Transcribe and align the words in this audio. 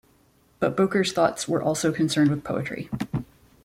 But 0.57 0.75
Boker's 0.75 1.13
thoughts 1.13 1.47
were 1.47 1.61
also 1.61 1.91
concerned 1.91 2.31
with 2.31 2.43
poetry. 2.43 2.89